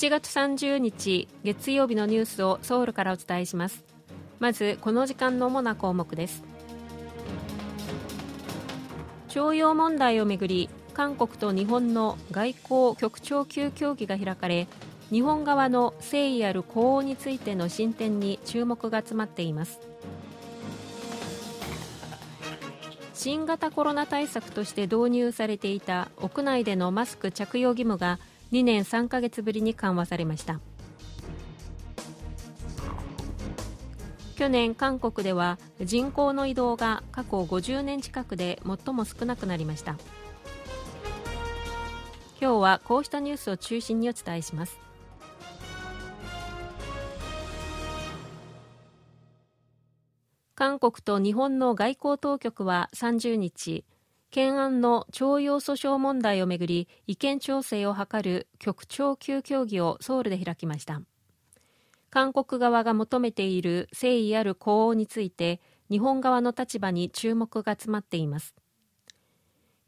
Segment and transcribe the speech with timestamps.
[0.00, 3.84] 7月30日月曜日のニュースをソウルからお伝えします。
[4.38, 6.42] まずこの時間の主な項目です。
[9.28, 14.68] 徴用問題をめぐり韓国と日本の外交局長級協議が開かれ
[15.10, 19.80] 日本側の誠意ある呼応についての進展に注目が集まっています。
[23.12, 28.18] 新型コロナ対策として導入されていた屋内でのマスク着用義務が
[28.52, 30.60] 2年3ヶ月ぶりに緩和されました。
[34.36, 39.96] 去年韓国では人口の移動が過去50年近くで最も少なくなりました。
[42.40, 44.78] 今日はこうしたニュースを中心にお伝えします。
[50.54, 53.84] 韓国と日本の外交当局は30日
[54.30, 61.02] 懸案の徴用訴訟問題をめぐり意見調整を図る局長級協議をソウルで開きました。
[62.10, 68.54] 韓国側が求めている誠意ある呼応について日本側の立場に注目が集まっています。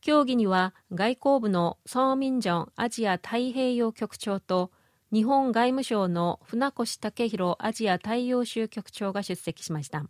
[0.01, 4.73] 協議には外交部のソーミンジョンアジア太平洋局長と
[5.13, 10.07] 日本外務省の船越武弘アジア太陽州局長が出席しました。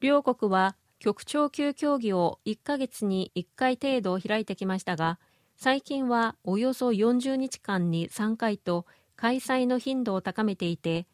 [0.00, 5.18] 両国は局長級協議を1ヶ月に1回程度開いてきましたが
[5.56, 11.06] 最近はおよそ40日間に3回と開催の頻度を高めていて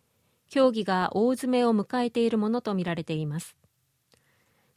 [0.48, 3.56] 協議が大詰めを迎えているものとみられています。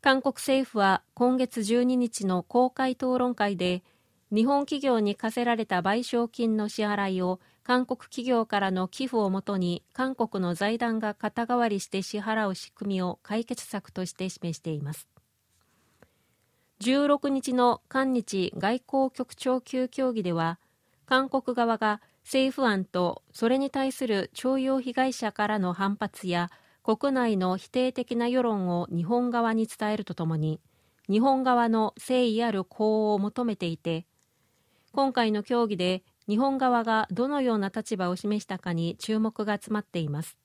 [0.02, 3.84] 韓国政府は今月12日の公開討論会で
[4.32, 15.10] 日本企業に課せられた賠償金の支払いを韓国企業からの寄付をもとに韓国の財団が肩代わりして支払う仕組みを解決策として示しています。
[16.80, 20.60] 16日の韓日外交局長級協議では
[21.06, 26.50] 韓国側が政府案とそれに対する徴用被害者からの反発や
[26.84, 30.62] 国内の否定的な世論を日本側に伝えるとともに
[31.10, 34.06] 日本側の誠意ある呼応を求めていて
[34.94, 40.38] 今回の協議で日本側がどのような立場を示したかに注目が集まっています。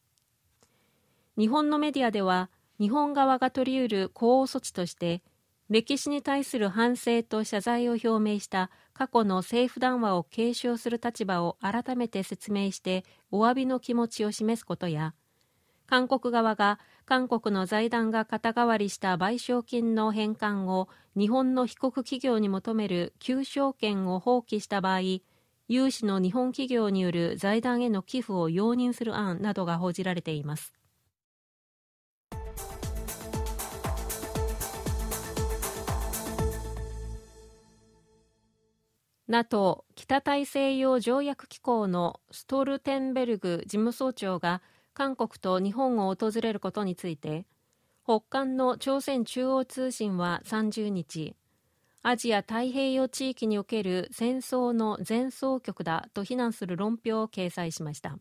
[1.36, 5.22] 日本のメディアでは日本側が取り得る呼応措置として
[5.70, 15.14] 歴史に対する反省と謝罪を表明した過去の政府談話を継承する立場を改めて説明してお詫びの気持ちを示すことや
[15.86, 25.00] 韓国側が韓国の財団が肩代わりした賠償金の返還を日本の被告企業に求める求償権を放棄した場合
[25.72, 30.74] 有志の日本企業による財団への寄付を容認する案などが報じられています。
[39.26, 44.60] NATO= 北大西洋条約機構のストルテンベルグ事務総長が
[44.92, 47.46] 韓国と日本を訪れることについて
[48.04, 51.34] 北韓の朝鮮中央通信は30日
[52.04, 58.18] アジア太平洋地域における戦争の前奏曲だと非難する論評を掲載しました。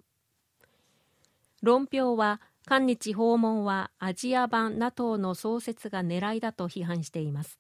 [1.63, 7.59] 論評は韓日訪問はアジア版 NATO の創設が狙いだと批判しています。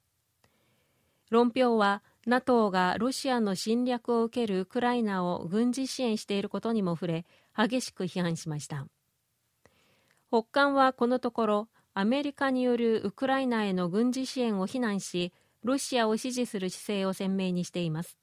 [1.31, 7.25] 論評は NATO がロシアの侵略を受けるウクライナを軍事支援していることにも触れ
[7.57, 8.85] 激しく批判しました。
[10.29, 15.33] 北韓はこのところアメリカによるウクライナへの軍事支援を非難し
[15.63, 18.17] ロシアを支持する姿勢を鮮明にしています。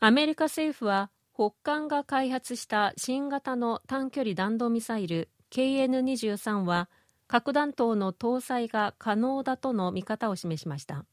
[0.00, 6.88] アメリカ政府は北韓が開発した新型の短距離弾道ミサイル KN23 は
[7.26, 11.04] 核弾頭の搭載が可能だとの見方を示しました。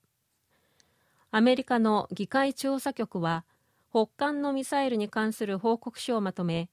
[1.31, 3.43] アメリカの議会調査局は
[3.89, 6.69] 北韓のミサイルに関する報告書をまとめ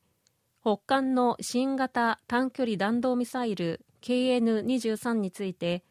[0.63, 5.83] 北韓の新型短距離弾道ミサイル KN23 について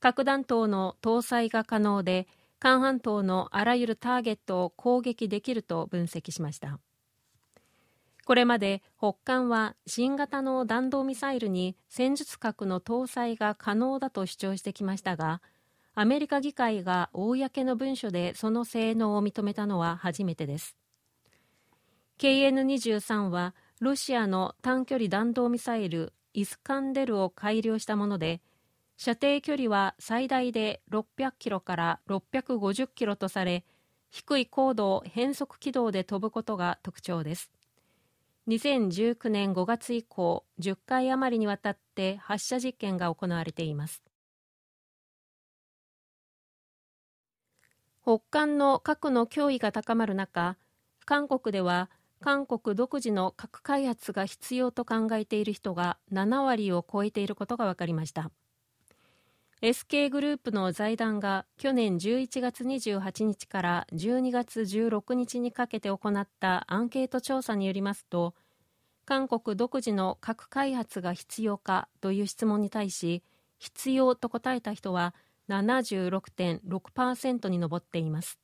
[0.00, 2.26] 核弾頭の搭載が可能で
[2.58, 6.80] 韓半島のあらゆるターゲットを攻撃できると分析しました。
[8.24, 15.42] これまで北韓は新型の弾道ミサイルに戦術核の搭載が可能だと主張してきましたが
[15.94, 20.76] アメリカ議会が公の文書でその性能を認めたのは初めてです。
[22.18, 28.40] KN23 はロシアの短距離弾道ミサイルイスカンデルを改良したもので
[29.02, 33.64] 射程距離は最大で600キロから650キロとされ
[34.10, 37.50] 低い高度を変速軌道で飛ぶことが特徴です。
[38.46, 44.02] 2019年5月以降10回余りにわたって発射実験が行われています。
[48.02, 50.58] 北韓の核の脅威が高まる中
[51.06, 51.88] 韓国では
[52.20, 58.30] 韓国独自の核開発が必要と考えている人が7割を超えていることが分かりました。
[59.62, 68.34] SK グループの財団が去年11月28日から12月16日にかけて行ったアンケート調査によりますと
[69.04, 73.22] 韓国独自の核開発が必要かという質問に対し
[73.58, 75.14] 必要と答えた人は
[75.50, 78.38] 76.6%に上っています。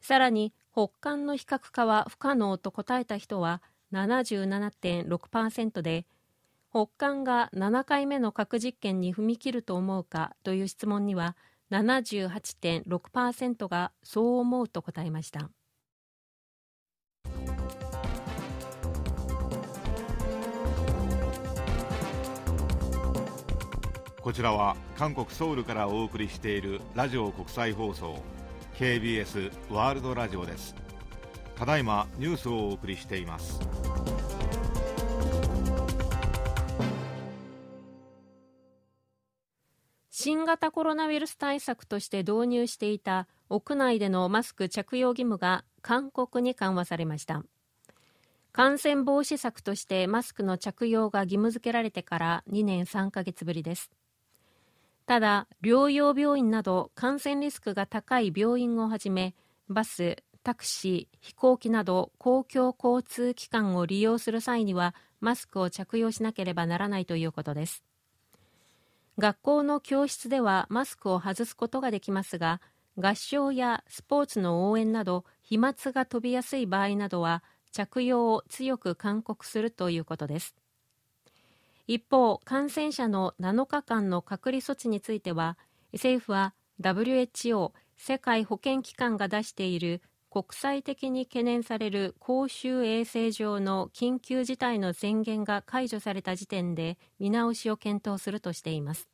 [0.00, 6.06] さらに北韓の非核化は不可能と答えた人は77.6%で
[6.70, 11.36] 北韓が7回目の核実験に踏み切ると思うかという質問には
[11.70, 15.50] 78.6%がそう思うと答えました。
[24.20, 28.22] こちらは韓国ソウルからお送りしているラジオ国際放送
[28.74, 30.74] KBS ワールドラジオです。
[31.56, 33.58] ただいまニュースをお送りしています。
[40.20, 47.44] 新型コロナウイルス対策として導入していた屋内でのマスク着用義務が韓国に緩和されました。
[48.50, 53.92] 感染防止策としてマスクの着用が義務付けられてから2年3ヶ月ぶりです。
[55.06, 59.36] ただ療養病院など感染リスクが高い病院をはじめ
[59.68, 67.84] バスタクシー飛行機など公共交通機関を利用する際にはマスクを着用しなければならないということです。
[69.18, 72.60] 学校の教室ではマスクを外すことができますが
[72.96, 77.42] 合唱やスポーツの応援など飛沫が飛びやすい場合などは
[77.72, 80.54] 着用を強く勧告するということです。
[81.86, 85.56] 一方感染者の7日間の隔離措置については
[85.92, 99.08] 政府は WHO 世界保健機関が出している国際的に懸念される公衆衛生上の緊急事態の宣言が解除された時点で見直しを検討するとしています。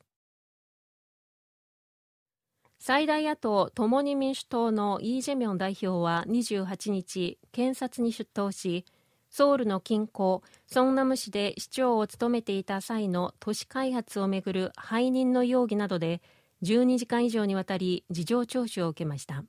[2.79, 8.85] 最大野党共に民主党のイ・ジェミョン代表は28日検察に出頭し
[9.31, 16.21] ソウルの近郊ソンナム市で市長を務めていた際の都市開発をめぐる背任の容疑などで
[16.61, 19.45] 12時間以上にわたり事情聴取を受けました。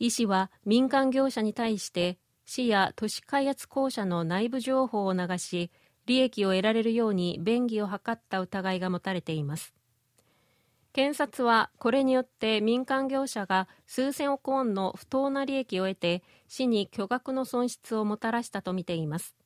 [0.00, 5.70] 医師は民間業者に対して市や都市開発公社の内部情報を流し
[6.06, 9.74] 利益を得られるように便宜を図った疑いが持たれています。
[10.94, 19.36] 検察はこれによって民間業者が数千億ウォンの不当な利益を得て市に巨額の損失をもたらしたとみています。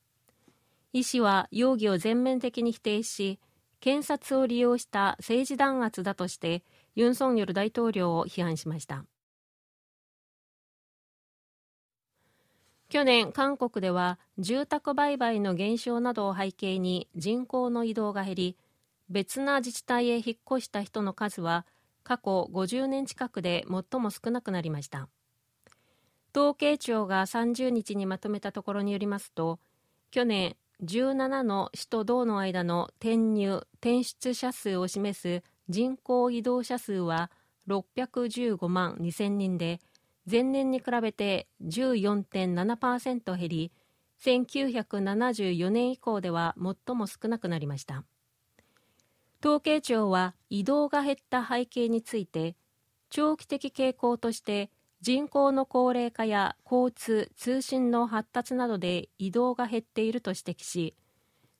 [0.92, 3.40] 医師は容疑を全面的に否定し
[3.80, 6.62] 検察を利用した政治弾圧だとして
[6.94, 9.04] ユン・ソンニョル大統領を批判しました。
[12.94, 18.56] 去年韓国では住宅売買の減少などを背景に人口の移動が減り
[19.08, 21.66] 別な自治体へ引っ越した人の数は
[22.04, 25.08] 過去50年近くで最も少なくなりました。
[26.36, 29.58] 統計庁が30日にまとめたところによりますと
[30.12, 30.54] 去年
[30.84, 37.32] 17の市と道の間の転入転出者数を示す人口移動者数は
[37.66, 39.80] 615万2000人で
[40.30, 43.72] 前年に比べて14.7%減り
[44.22, 48.04] 1974年以降では最も少なくなりました。
[49.44, 52.56] 統計庁は移動が減った背景について
[53.10, 54.70] 長期的傾向として
[55.02, 60.94] 人口の高齢化や交通・通信の発達などで移動が減っていると指摘し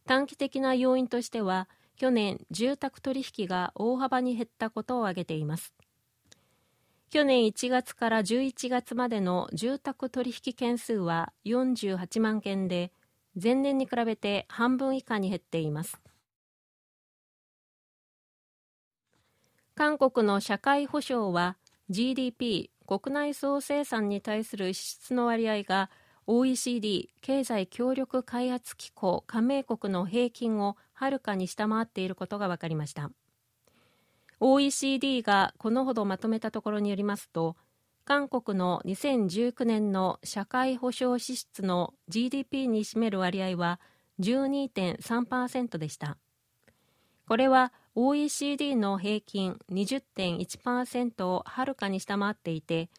[0.06, 5.75] 短期的な要因としては去年住宅取引が大幅に減ったことを挙げています。
[7.14, 12.90] 去年1月から11月までの住宅取引件数は48万件で
[13.40, 16.00] 前年に比べて半分以下に減っています。
[19.76, 21.56] 韓国の社会保障は
[21.88, 25.90] GDP 国内総生産に対する支出の割合が
[26.26, 33.12] OECD 経済協力開発機構加盟国の平均をはるかに下回っていることが分かりました。
[34.40, 37.56] OECD がこのほどまとめたところによりますと
[38.04, 43.80] 韓国の2019年の社会保障支出の GDP に占める割合は
[44.20, 46.18] 12.3%でした。
[47.26, 52.90] これは OECD の平均20.1%をはるかに下回っていて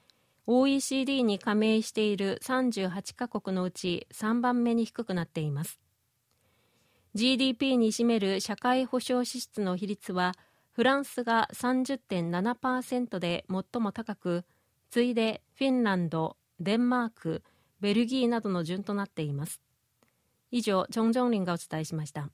[0.48, 5.80] OECD に加盟している38カ国のうち3番目に低くなっています。
[7.14, 10.34] GDP に占める社会保障支出の比率は
[10.76, 14.44] フランスが30.7%で最も高く
[14.90, 17.44] 次いでフィンランドデンマーク
[17.80, 19.62] ベルギーなどの順となっています。
[20.52, 22.30] 以上チョン・ジョンリンがお伝えしました。